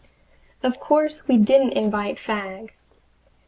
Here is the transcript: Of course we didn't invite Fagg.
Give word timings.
Of 0.63 0.79
course 0.79 1.27
we 1.27 1.37
didn't 1.37 1.73
invite 1.73 2.17
Fagg. 2.17 2.71